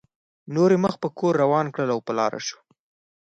نور 0.55 0.69
یې 0.75 0.79
مخ 0.83 0.93
په 1.03 1.09
کور 1.17 1.33
روان 1.43 1.65
کړل 1.73 1.89
او 1.95 1.99
په 2.07 2.11
لاره 2.19 2.39
شو. 2.47 2.59